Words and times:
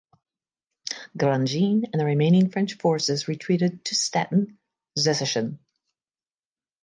Grandjean 1.15 1.83
and 1.93 1.99
the 1.99 2.05
remaining 2.05 2.49
French 2.49 2.73
forces 2.73 3.27
retreated 3.27 3.85
to 3.85 3.93
Stettin 3.93 4.57
(Szczecin). 4.97 5.59